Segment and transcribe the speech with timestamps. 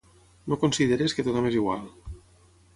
[0.53, 1.87] No consideris que tothom és igual.